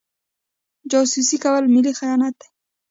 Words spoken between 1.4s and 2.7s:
کول ملي خیانت دی.